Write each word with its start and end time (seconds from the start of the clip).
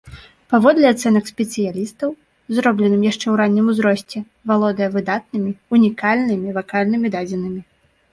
Паводле 0.51 0.85
ацэнак 0.91 1.25
спецыялістаў, 1.31 2.09
зробленым 2.59 3.03
яшчэ 3.07 3.21
ў 3.21 3.35
раннім 3.41 3.65
ўзросце, 3.73 4.17
валодае 4.53 4.87
выдатнымі, 4.95 5.51
унікальнымі 5.81 6.55
вакальнымі 6.57 7.07
дадзенымі. 7.19 7.61